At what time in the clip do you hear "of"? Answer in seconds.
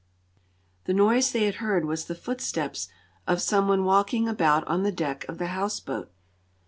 3.27-3.39, 5.29-5.37